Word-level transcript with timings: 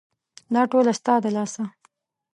دا 0.53 0.61
ټوله 0.71 0.91
ستا 0.99 1.13
د 1.23 1.25
لاسه! 1.35 1.63